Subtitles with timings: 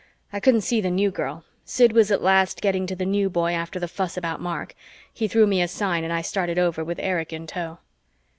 [0.33, 1.45] I couldn't see the New Girl.
[1.63, 4.73] Sid was at last getting to the New Boy after the fuss about Mark.
[5.13, 7.77] He threw me a sign and I started over with Erich in tow.